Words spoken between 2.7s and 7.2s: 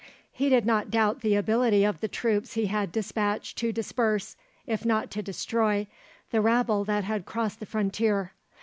despatched to disperse, if not to destroy, the rabble that